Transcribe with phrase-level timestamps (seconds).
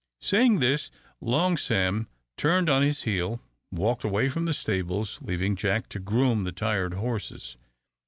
[0.21, 0.89] Saying this,
[1.21, 3.39] Long Sam, turning on his heel,
[3.71, 7.55] walked away from the stables, leaving Jack to groom the tired horses.